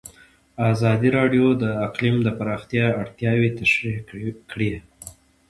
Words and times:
ازادي 0.71 1.09
راډیو 1.17 1.47
د 1.63 1.65
اقلیم 1.87 2.17
د 2.23 2.29
پراختیا 2.39 2.85
اړتیاوې 3.01 3.49
تشریح 3.59 3.97
کړي. 4.51 4.71